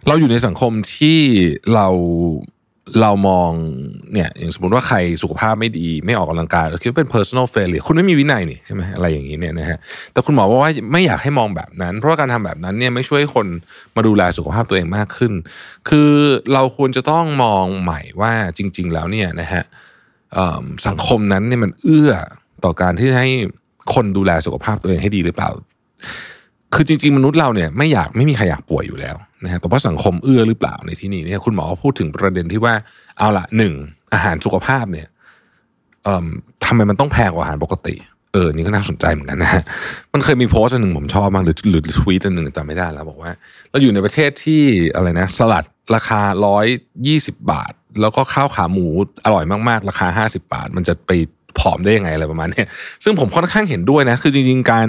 [0.08, 1.18] เราอยู่ในสังคมที่
[1.74, 1.88] เรา
[3.00, 3.50] เรามอง
[4.12, 9.78] เนี่ยอย่างสมมติว่าใครสุขภาพไม่ดีไม่ออกกำลังกายเราคิดว่าเป็น personal failure คุณไม่มีวินัยนี่ใช่ไหมอะไรอย่างนี้เนี่ยนะฮะ
[10.12, 13.46] แต่คุณหมอบอกว่าไม่อยากให้มองแบบนั้น เพราะว่าการทำแบบนั้นเนี่ยไม่ช่วยคน
[13.96, 15.32] มาดูแลสุขภาพตัวเองมากขึ้น
[15.88, 16.10] คือ
[16.52, 19.62] เราควรจะต้องมองใหม่ว่าจริง ๆ แล้วเนี่ยนะฮะ
[20.86, 22.12] สังคมนั้นเนี่ยมันเอื้อ
[22.64, 23.28] ต่อการที่ให้
[23.94, 25.50] คนดูแลสุขภาพตัวเองให้ดีหรือเปล่า
[26.74, 32.74] คือจริง ๆ มนุษย์เราเนี่ยไม่อยากไม่มีใครอยากป่วยอยู่แล้ว นะฮะแต่ว่าสังคมเอื้อหรือเปล่าในที่นี้เนี่ยคุณหมอพูดถึงประเด็นที่ว่า
[33.18, 33.72] เอาละหนึ่ง
[34.12, 35.08] อาหารสุขภาพเนี่ย
[36.64, 37.94] ทำไมมันต้องแพงกว่าอาหารปกติ
[38.32, 39.62] เออ นี่ก็น่าสนใจเหมือนกันนะ
[40.12, 43.30] มันเคยมีโพสต์หนึ่งผมชอบมากหรือหรือทวีตอันหนึ่งจำไม่ได้แล้วบอกว่า
[43.70, 44.62] เราอยู่ในประเทศที่
[44.94, 45.64] อะไรนะ สลัด
[45.94, 46.66] ราคาร้อย
[47.06, 48.86] ยี่สิบบาท แล้วก็ข้าวขาหมู
[49.24, 51.10] อร่อยมากๆ ราคาห้าสิบาท มันจะไป
[51.60, 52.62] ผอมได้ยังไงอะไรประมาณนี้
[53.04, 54.88] ซึ่งผมค่อนข้างเห็นด้วยนะ คือจริงๆการ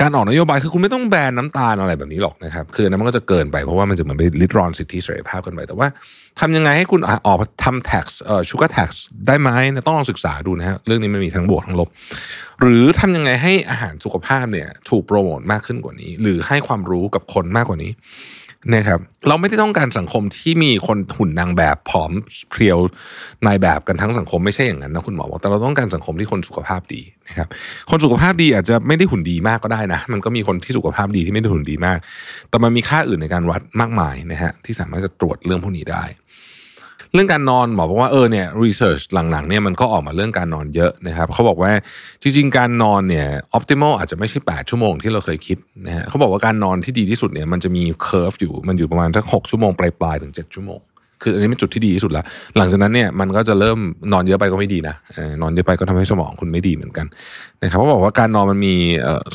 [0.00, 5.88] การออกนโยบายคือคุณไม่ต้องแบนน้ำตาลอะไรแบบนี้หรอกนะครับ คือนั้นมันก็จะเกินไปเพราะว่ามันจะเหมือนไปลิดรอนสิทธิเสรีภาพกันไป แต่ว่า
[6.40, 8.90] ทำยังไงให้คุณออกทำ tax เอ่อ sugar tax
[9.26, 9.50] ได้ไหม
[9.86, 11.88] ต้องลองศึกษาดูนะฮะเรื่องนี้มันมีทั้งบวกทั้งลบ
[12.60, 17.90] หรือทำยังไงให้อาหารสุขภาพเนี่ยถูกโปรโมทมากขึ้นกว่านี้ หรือให้ความรู้กับคนมากกว่านี้
[18.74, 22.12] นะครับเราไม่ได้ต้องการสังคมที่มีคนหุ่นนางแบบผอม
[22.50, 22.78] เพรียว
[23.46, 27.48] นายแบบกันทั้งสังคมไม่ใช่อย่างนั้นนะคุณหมอบอกแต่เราต้องการสังคมที่คนสุขภาพดีนะครับ
[27.90, 31.98] คนสุขภาพดีอาจจะไม่ได้หุ่นดีมากก็ได้นะมันก็มีคนที่สุขภาพดีที่ไม่ได้หุ่นดีมาก
[32.50, 36.04] แต่มันมีค่าอื่นในการวัดมากมายนะฮะที่สามารถจะตรวจเรื่องพวกนี้ได้
[37.14, 41.70] เรื่องการนอนหมอบอกว่าเออเนี่ย research หลังๆเนี่ยมันก็ออกมาเรื่องการนอนเยอะนะครับเขาบอกว่า
[42.22, 50.80] จริง ๆ การนอนเนี่ย optimal อาจจะไม่ใช่ 8 ชั่วโมงที่เราเคยคิดนะฮะเขาบอกว่าการนอนที่ดีที่สุดเนี่ยมันจะมี curve อยู่มันอยู่ประมาณสักหกชั่วโมงปลายๆถึง 7 ชั่วโมง
[51.22, 52.24] คืออันนี้เป็นจุดที่ดีที่สุดแล้ว
[52.56, 53.78] หลังจากนั้นเนี่ยมันก็จะเริ่ม
[54.12, 54.94] นอนเยอะไปก็ไม่ดีนะ
[55.42, 57.06] นอนเยอะไปก็ทำให้สมองคุณไม่ดีเหมือนกัน
[57.62, 58.74] นะครับเขาบอกว่าการนอนมันมี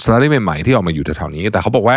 [0.04, 1.96] stat ใหม่ๆที่ออกมาอยู่แถวๆนี้ แต่เขาบอกว่า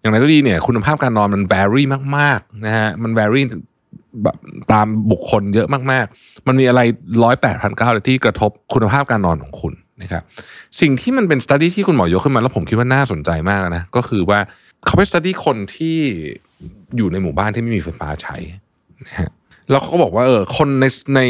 [0.00, 3.44] อย่างไรก็ดีเนี่ยคุณภาพการนอนมัน vary มากๆนะฮะมัน vary
[4.24, 4.36] แบบ
[4.72, 6.80] ตามบุคคลเยอะมากๆ มันมีอะไร
[7.24, 9.72] ร้อยแปดพันเก้าที่กระทบคุณภาพการนอนของคุณ
[10.02, 10.22] นะครับ
[10.80, 14.38] สิ่งที่มันเป็น study ที่คุณหมอยกขึ้นมาแล้วผมคิดว่าน่าสนใจมากนะก็คือว่า
[14.84, 15.96] เขาไป study คนที่
[16.96, 18.36] อยู่ในหมู่บ้านที่ไม่มีไฟฟ้าใช้
[19.06, 19.30] นะฮะ
[19.70, 21.20] แล้วเขาก็บอกว่าเออคนในใน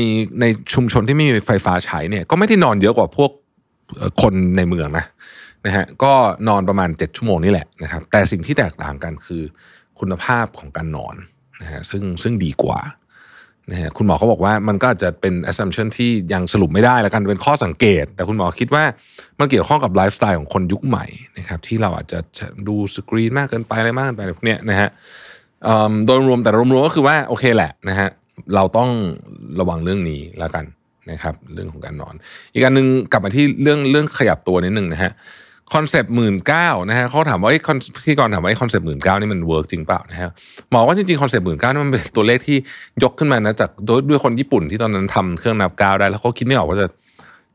[0.40, 3.30] ในชุมชนที่ไม่มีไฟฟ้าใช้เนี่ยก็ไม่ได้นอนเยอะกว่าพวก
[4.22, 5.06] คนในเมืองนะ
[5.66, 6.12] นะฮะก็
[6.48, 9.42] นอนประมาณ 7 ชั่วโมงนี่แหละนะครับแต่สิ่งที่แตกต่างกันคือ
[9.98, 11.16] คุณภาพของการนอน
[11.62, 12.80] นะฮะซึ่งซึ่งดีกว่า
[13.70, 18.84] นะฮะคุณหมอเขาบอกว่ามันก็อาจจะเป็น assumption ที่ยังสรุปไม่ได้แล้วกันเป็นข้อสังเกต แต่คุณหมอคิดว่า
[19.38, 21.04] มันเกี่ยวข้องกับไลฟ์สไตล์ของคนยุคใหม่
[21.38, 22.18] นะครับที่เราอาจจะ
[22.68, 24.88] ดูสกรีนมากเกินไปอะไรมากเกินไปพวกนี้นะฮะ
[26.06, 28.08] โดยรวมแต่รวมๆก็คือว่าโอเคแหละนะฮะ
[28.54, 28.90] เราต้อง
[29.60, 30.64] ระวังเรื่องนี้แล้วกัน
[31.10, 32.14] นะครับเรื่องของการนอน
[32.52, 35.12] อีกอันหนึ่งกลับมาที่เรื่องเรื่องขยับตัวนิดหนึ่งนะฮะ
[35.74, 37.60] concept หมื่นก้าวนะฮะเขาถามว่าไอ้
[38.06, 40.30] ที่ก่อนถามว่าไอ้ concept หมื่นก้าวนี่มัน work จริงเปล่านะฮะ
[40.70, 42.58] หมอว่าจริงๆ concept หมื่นก้าวนี่มันเป็นตัวเลขที่
[43.02, 46.86] ยกขึ้นมานะจากโดยด้วยคนญี่ปุ่นที่ตอนนั้นทำเครื่องนับก้าวได้แล้วเขาคิดไม่ออกว่าจะ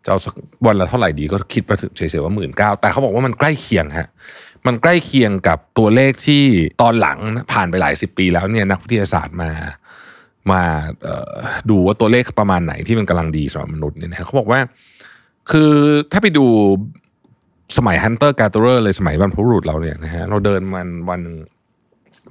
[0.05, 0.19] จะเอา
[0.65, 4.07] วันละเท่าไหร่ดีก็คิดไปเฉยๆว่าหมื่นก้าวแต่เขาบอกว่ามันใกล้เคียงฮะ
[4.67, 6.43] มันใกล้เคียงกับตัวเลขที่
[6.81, 7.17] ตอนหลัง
[7.51, 9.49] ผ่านไปหลายสิบปีแล้วเนี่ยนักวิทยาศาสตร์มา
[10.51, 10.61] มา
[11.69, 14.59] ดูว่าตัวเลขประมาณไหนที่มันกำลังดีสำหรับมนุษย์เนี่ยเขาบอกว่า
[15.51, 15.71] คือ
[16.11, 16.45] ถ้าไปดู
[17.77, 21.21] สมัย hunter-gatherer เลยสมัยบรรพบุรุษเราเนี่ยนะฮะเราเดินมันวัน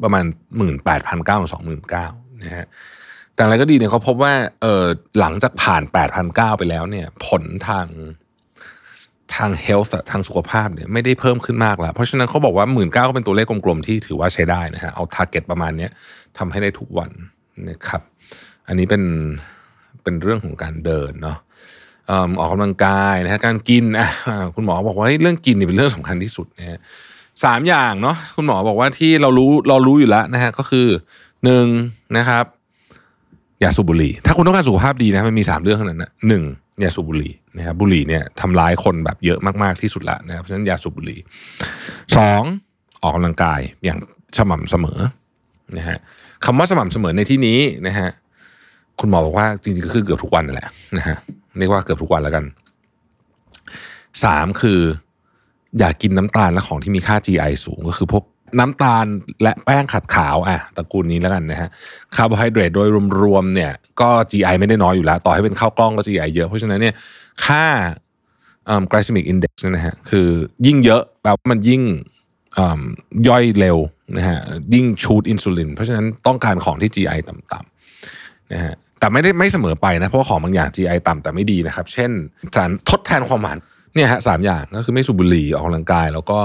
[0.03, 0.25] ประมาณ
[0.57, 2.07] หมื่นแปดพันก้าวสองหมื่นก้าว
[2.44, 2.66] นะฮะ
[3.35, 4.85] แต่อะไรก็ดีเนี่ยเขาพบว่าเออ
[5.20, 7.87] หลังจากผ่านแปดพันก้าวไปแล้วเนี่ย ผลทาง
[9.35, 15.90] ทาง health ทางสุขภาพเนี่ยไม่ได้เพิ่มขึ้นมากแล้ว เพราะฉะนั้นเขาบอกว่าหมื่นก้าวก็เป็นตัวเลขกลมๆที่ถือว่าใช้ได้นะฮะเอา target ประมาณเนี้ย
[16.38, 17.11] ทำให้ได้ทุกวัน
[17.70, 18.03] นะครับ
[18.66, 19.03] อันนี้เป็น
[20.03, 21.38] เป็นเรื่องของการเดินเนาะ
[22.11, 24.09] อออกกำลังกายนะฮะการกินอะ
[24.55, 26.79] คุณหมอบอกว่าเรื่องกินนี่เป็นเรื่องสำคัญที่สุดนะฮะ
[27.45, 30.87] สามอย่างเนาะคุณหมอบอกว่าที่เรารู้เรารู้อยู่แล้วนะฮะก็คือ
[31.45, 31.66] หนึ่ง
[32.16, 32.45] นะครับ
[33.61, 36.42] อย่าสูบบุหรี่ ถ้าคุณต้องการสุขภาพดีนะมันมีสามเรื่องเท่านั้นนะหนึ่ง
[36.81, 41.21] อย่าสูบบุหรี่นะครับบุหรี่เนี่ยทำร้ายคนแบบเยอะมากๆที่สุดละนะครับเพราะฉะนั้นอย่าสูบบุหรี่
[42.16, 42.42] สอง
[43.03, 43.99] ออกกำลังกายอย่าง
[44.38, 44.99] สม่ำเสมอ
[45.79, 45.99] นะฮะ
[46.45, 48.09] คำว่าสม่ำเสมอในที่นี้นะฮะ
[49.01, 51.16] คุณหมอบอกว่าจริงๆก็คือเกือบทุกวันนั่นแหละนะฮะ
[51.59, 52.45] เรียกว่าเกือบทุกวันแล้วกัน
[54.25, 54.81] สามคือ
[55.79, 58.25] อย่ากกินน้ำตาลและของที่มีค่า GI สูงก็คือพวก
[58.59, 59.07] น้ำตาล
[59.42, 61.69] และแป้งขัดขาวอะตระกูลนี้แล้วกันนะฮะ
[62.14, 62.88] คาร์โบไฮเดรตโดย
[63.23, 66.95] รวมๆเนี่ย ก็ GI ไม่ได้น้อยอยู่แล้ว ต่อให้เป็นข้าวกล้องก็ GI เยอะ เพราะฉะนั้นเนี่ย
[67.47, 67.66] ค่า
[68.66, 70.29] เอ่อ glycemic index เนยนะฮะคือ
[70.66, 71.83] ยิ่งเยอะแปลว่ามันยิ่ง
[73.29, 73.79] ย่อยเร็ว
[74.16, 74.38] นะฮะ
[74.75, 77.76] ยิ่งชูดอินซูลินเพราะฉะนั้นต้องการของที่ GI ต่ำ
[78.53, 82.11] นะฮะแต่ไม่ได้ไม่เสมอไปนะเพราะว่าของบางอย่าง GI ต่ำแต่ไม่ดีนะครับ เช่น
[82.57, 83.59] สารทดแทนความหวาน
[83.95, 86.39] เนี่ยฮะสามอย่างก็คือไม่สูบบุหรี่ออกกำลังกาย แล้วก็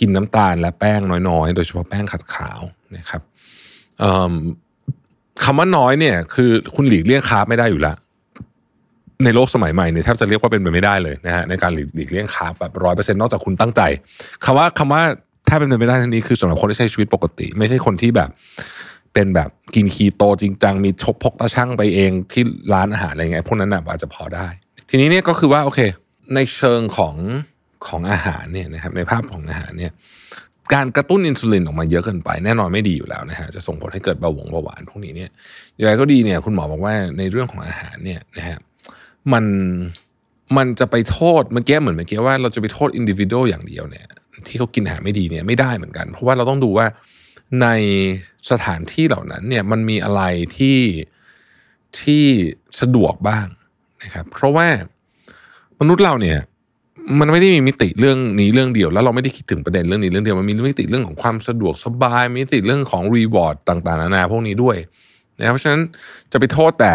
[0.00, 2.60] กินน้ำตาลและแป้งน้อยๆ โดยเฉพาะแป้งขัดขาว
[2.96, 3.20] นะครับ
[5.44, 7.96] คำว่าน้อยเนี่ยคือคุณหลีกเลี่ยงคาร์บไม่ได้อยู่แล้ว
[9.24, 13.80] ในโลกสมัยใหม่เนี่ยแทบจะเรียกว่าเป็นไปไม่ได้เลยนะฮะในการหลีกหลีกเลี่ยงคาร์บแบบร้อยเปอร์เซ็นต์นอกจากคุณตั้งใจ
[14.44, 15.02] คำว่าคำว่า
[15.48, 18.28] ถ้าเป็นไปไม่ได้ทั้งนี้คือสำหรับคนที่ใช้ชีวิตปกติ ไม่ใช่คนที่แบบ
[19.14, 22.42] เป็นแบบกินคีโตจริงจังมีชบพกตาช่างไปเองที่
[22.74, 24.46] ร้านอาหารอะไรเงี้ยพวกนั้นนะอาจจะพอได้
[24.88, 25.80] ทีนี้เนี่ยก็คือว่าโอเค
[26.34, 27.14] ในเชิงของ
[27.86, 29.92] ของอาหารเนี่ยนะครับในภาพของอาหารเนี่ย
[30.74, 35.30] การกระตุ้นอินซูลินออกมาเยอะเกินไปแน่นอนไม่ดีอยู่แล้วนะฮะจะส่งผลให้เกิดเบาหวงเบาหวานพวกนี้เนี่ย
[35.76, 38.58] อย่างไรก็ดีเนี่ยคุณหมอบอกว่าในเรื่องของอาหารเนี่ยนะฮะ
[39.32, 39.44] มัน
[40.56, 44.06] มันจะไปโทษเมื่อกี้เหมือนเมื่อกี้ว่าเราจะไปโทษอินดิวิ a l อย่างเดียวเนี่ย
[44.48, 46.86] ที่เขากินอาหารไม่ดีเนี่ยไม่ได้เหมือนกัน เพราะว่าเราต้องดูว่า
[47.62, 47.66] ใน
[48.50, 50.22] สถานที่เหล่านั้นเนี่ยมันมีอะไร
[50.58, 50.80] ที่
[52.00, 52.24] ที่
[52.80, 53.46] สะดวกบ้าง
[54.02, 54.68] นะครับเพราะว่า
[55.80, 56.38] มนุษย์เราเนี่ย
[57.20, 64.76] มันไม่ได้มีมิติเรื่องนี้เรื่องเดียว แล้วเราไม่ได้คิดถึงประเด็นเรื่องนี้เรื่องเดียวมันมีมิติเรื่องของความสะดวกสบายมีมิติเรื่องของรีวอร์ดต่างๆนานาพวกนี้ด้วย
[65.38, 65.82] นะครับเพราะฉะนั้น
[66.32, 66.94] จะไปโทษแต่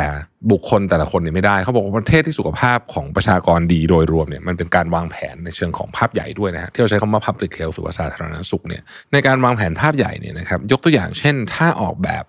[0.51, 8.81] บุคคลแต่ละคนเนี่ยไม่ได้ เขาบอกว่าประเทศที่สุขภาพของประชากรดีโดยรวมเนี่ยมันเป็นการวางแผนในเชิงของภาพใหญ่ด้วยนะฮะที่เราใช้คำว่า public health หรือว่าสาธารณสุขเนี่ย
[9.13, 12.23] ในการวางแผนภาพใหญ่เนี่ยนะครับยกตัวอย่างเช่น ถ้าออกแบบ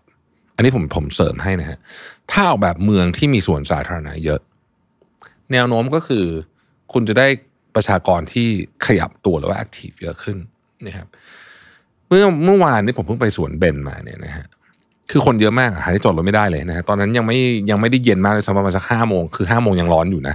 [0.57, 1.79] อันนี้ผมผมเสริมให้นะฮะ
[2.31, 4.41] ถ้าออกแบบเมืองที่มีส่วนสาธารณะเยอะ
[5.53, 6.25] แนวโน้มก็คือ
[6.93, 7.27] คุณจะได้
[7.75, 8.49] ประชากรที่
[8.87, 10.39] ขยับตัวหรือว่าแอคทีฟเยอะขึ้น
[10.87, 11.09] นะครับ
[12.09, 14.47] เมื่อเมื่อวานนี้ผมเพิ่งไปสวนเบนมาเนี่ยนะฮะ
[15.11, 17.39] คือคนเยอะมากหาที่จอดรถไม่ได้เลยนะฮะตอนนั้นยังไม่
[17.71, 20.35] ยังไม่ได้เย็นมากเลยสักประมาณสักห้าโมงคือห้าโมงยังร้อนอยู่นะ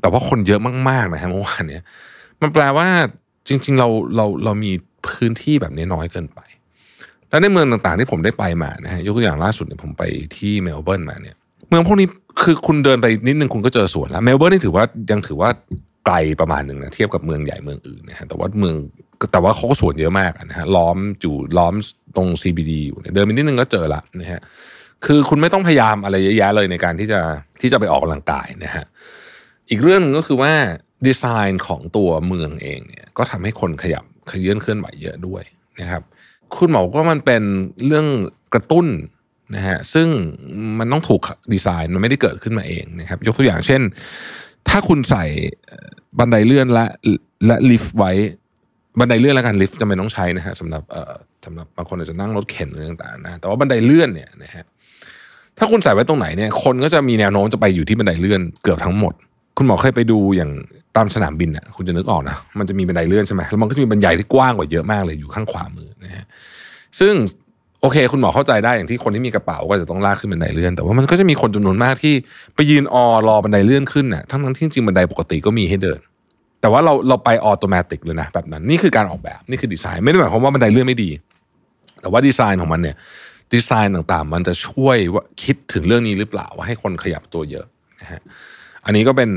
[0.00, 1.82] แต่ว่าคนเยอะมากๆนะฮะเมื่อวานเนี่ย
[2.40, 2.86] มันแปลว่า
[3.48, 4.72] จริง ๆ เราเราเรามี
[5.06, 6.40] พื้นที่แบบนี้น้อยเกินไป
[7.30, 10.02] แล้วในเมืองต่างๆที่ผมได้ไปมานะฮะยกตัวอย่างล่าสุดเนี่ยผมไป
[10.36, 11.36] ที่เมลเบิร์นมาเนี่ย
[11.68, 12.08] เมืองพวกนี้
[12.42, 15.50] คือคุณเดินไปนิดนึงคุณก็เจอสวนแล้วเมลเบิร์นนี่ถือว่ายังถือว่า
[16.06, 18.74] ไกลประมาณหนึ่งนะเทียบกับเมืองใหญ่เมืองอื่นนะฮะแต่ว่าเมือง
[19.32, 21.74] แต่ว่าเขาก็สวนเยอะมากนะฮะล้อมอยู่ล้อม
[22.16, 24.40] ตรง CBD อยู่เดินไปนิดนึงก็เจอละนะฮะ
[25.04, 27.20] คือคุณไม่ต้องพยายามอะไรเยอะแยะเลยในการที่จะ
[27.60, 28.84] ที่จะไปออกกำลังกายนะฮะ
[29.70, 30.52] อีกเรื่องหนึงก็คือว่า
[31.06, 35.42] ดีไซน์ของตัวเมืองเองเนี่ยก็ทำให้คนขยับขยื่นเคลื่อนไหวเยอะด้วย
[35.80, 36.02] นะครับ
[36.56, 37.42] คุณหมอบอกว่ามันเป็น
[37.86, 38.06] เรื่อง
[38.54, 38.86] กระตุ้น
[39.56, 40.08] นะฮะซึ่ง
[40.78, 41.22] มันต้องถูก
[41.52, 43.82] ดีไซน์มันไม่ได้เกิดขึ้นมาเองนะครับ ยกตัวอย่างเช่น
[44.68, 45.24] ถ้าคุณใส่
[46.18, 46.86] บันไดเลื่อนและ
[47.46, 48.12] และลิฟต์ไว้
[49.00, 51.12] บันไดเลื่อนและการลิฟต์จำเป็นต้องใช้นะฮะสำหรับเอ่อ
[51.44, 54.64] สำหรับบางคนอาจจะนั่งรถเข็นหรือต่างๆนะแต่ว่าบันไดเลื่อนเนี่ยนะฮะ
[55.58, 59.14] ถ้าคุณใส่ไว้ตรงไหนเนี่ยคนก็จะมีแนวโน้มจะไปอยู่ที่บันไดเลื่อนเกือบทั้งหมด
[59.58, 60.50] คุณหมอเคยไปดูอย่าง
[60.96, 66.24] ตามสนามบินอะคุณจะนึกออกนะมันจะมีบันไดเลื่อนใช่ไหมแล้วมันก็จะมีบันไดที่กว้างกว่าเยอะมากเลยอยู่ข้างขวามือนะฮะ
[67.00, 67.14] ซึ่ง
[67.80, 72.14] โอเค คุณหมอเข้าใจได้อย่างที่คนที่มีกระเป๋าก็จะต้องลากขึ้นบันไดเลื่อน แต่ว่ามันก็จะมีคนจำนวนมากที่
[72.54, 76.00] ไปยืนออรอบันไดเลื่อนขึ้นน่ะทั้งทั้งที่จริงบันไดปกติก็มีให้เดิน
[76.64, 81.10] แต่ว่าเราเราไป automatic เลยนะแบบนั้นนี่คือการออกแบบนี่คือดีไซน์ไม่ได้หมายความว่าบันไดเลื่อนไม่ดี
[82.00, 82.96] แต่ว่าดีไซน์ของมันเนี่ย
[83.54, 87.66] ดีไซน์ต่างๆ มันจะช่วยว่าคิดถึงเรื่องนี้หรือเปล่าว่าให้คนขยับตัวเยอะ
[88.00, 88.20] นะฮะ
[88.84, 89.30] อันนี้ก็เป็น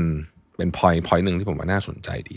[0.56, 2.36] เป็นพอยพอยหนึ่งที่ผมว่าน่าสนใจดี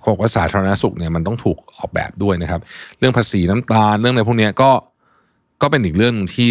[0.00, 2.60] เขาบอกว่าสาธารณสุขเนี่ยมันต้องถูกออกแบบด้วยนะครับ
[2.98, 4.70] เรื่องภาษีน้ำตาลเรื่องอะไรพวกนี้ก็
[5.62, 6.50] ก็เป็นอีกเรื่องที่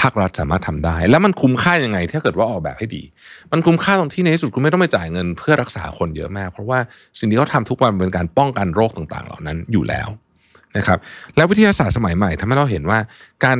[0.00, 3.02] ภาครัฐสามารถทำได้ แล้วมันคุ้มค่ายังไง ถ้าเกิดว่าออกแบบให้ดี
[3.52, 6.78] มันคุ้มค่าตรงที่ในที่สุดคุณไม่ต้องไปจ่ายเงินเพื่อรักษาคนเยอะมาก เพราะว่า
[7.18, 10.08] สิ่งที่เขาทำทุกวันเป็นการป้องกันโรคต่างๆ เหล่านั้นอยู่แล้ว
[10.76, 10.98] นะครับ
[11.36, 12.98] แล้ววิทยาศาสตร์สมัยใหม่ทำให้เราเห็นว่า
[13.44, 13.58] การ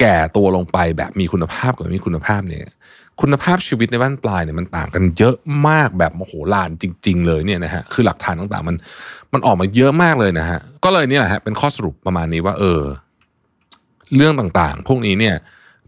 [0.00, 2.66] แก่ตัวลงไปแบบมีคุณภาพกับไม่มีคุณภาพเนี่ย
[3.20, 5.34] คุณภาพชีวิตในบ้านปลายเนี่ยมันต่างกันเยอะ
[5.68, 8.76] มากแบบโมโหลานจริง ๆ เลยเนี่ยนะฮะคือหลักฐานต่างๆ มัน
[9.32, 12.80] มันออกมาเยอะมากเลยนะฮะก็เลยนี่แหละฮะเป็นข้อสรุปประมาณนี้ว่า เออ
[14.16, 15.34] เรื่องต่างๆ พวกนี้เนี่ย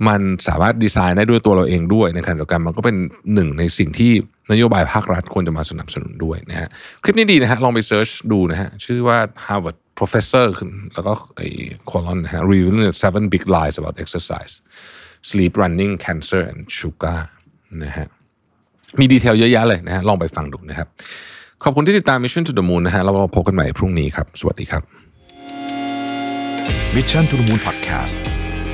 [0.07, 2.97] มันสามารถดีไซน์ได้ด้วยตัวเราเองด้วยในขณะเดียวกันมันก็เป็น
[3.35, 4.13] หนึ่งในสิ่งที่
[4.53, 6.69] นโยบายภาครัฐควรจะมาสนับสนุนด้วยนะฮะ
[7.03, 11.49] คลิปนี้ดีนะฮะลองไปเซิร์ชดูนะฮะชื่อว่า Harvard Professor ขึ้นแล้วก็ไอ้
[11.91, 14.55] colon นะฮะ revealing the seven big lies about exercise
[15.31, 17.19] sleep running cancer and sugar
[17.85, 18.07] นะฮะ
[19.01, 20.89] มีดีเทลเยอะแยะเลยนะฮะลองไปฟังดูนะครับ
[21.65, 24.83] ขอบคุณที่ติดตาม Mission to the Moon นะฮะเราพบกันใหม่พรุ่งนี้ครับ สวัสดีครับ
[26.95, 28.38] Mission to the Moon Podcast